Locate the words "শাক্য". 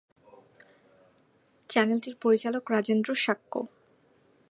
3.15-3.53